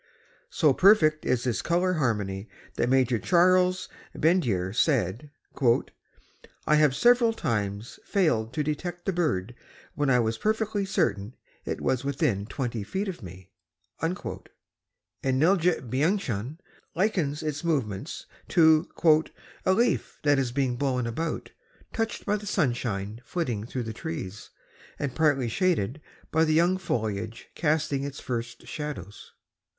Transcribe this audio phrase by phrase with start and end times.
[0.49, 5.29] So perfect is this color harmony that Major Charles Bendire said,
[6.65, 9.53] "I have several times failed to detect the bird
[9.93, 11.35] when I was perfectly certain
[11.65, 13.51] it was within twenty feet of me,"
[14.01, 16.57] and Neltje Blanchan
[16.95, 18.89] likens its movements to
[19.67, 21.51] "a leaf that is being blown about,
[21.93, 24.49] touched by the sunshine flittering through the trees,
[24.97, 29.33] and partly shaded by the young foliage casting its first shadows."